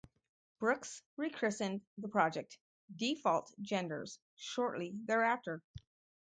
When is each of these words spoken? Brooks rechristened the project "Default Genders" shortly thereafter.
Brooks 0.57 1.03
rechristened 1.15 1.81
the 1.99 2.07
project 2.07 2.57
"Default 2.95 3.53
Genders" 3.61 4.17
shortly 4.35 4.93
thereafter. 5.05 5.61